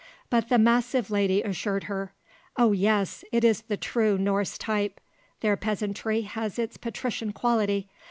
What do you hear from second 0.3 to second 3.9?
But the massive lady assured her: "Oh yes, it is the